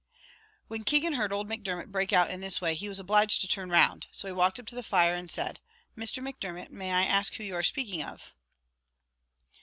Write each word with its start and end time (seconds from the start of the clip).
When 0.67 0.83
Keegan 0.83 1.13
heard 1.13 1.31
old 1.31 1.47
Macdermot 1.47 1.91
break 1.91 2.11
out 2.11 2.31
in 2.31 2.41
this 2.41 2.59
way, 2.59 2.73
he 2.73 2.89
was 2.89 2.99
obliged 2.99 3.39
to 3.41 3.47
turn 3.47 3.69
round: 3.69 4.07
so 4.09 4.27
he 4.27 4.31
walked 4.33 4.59
up 4.59 4.65
to 4.69 4.73
the 4.73 4.81
fire, 4.81 5.13
and 5.13 5.29
said, 5.29 5.59
"Mr. 5.95 6.23
Macdermot, 6.23 6.71
may 6.71 6.91
I 6.91 7.03
ask 7.03 7.35
who 7.35 7.43
you 7.43 7.53
are 7.53 7.61
speaking 7.61 8.01
of?" 8.01 8.33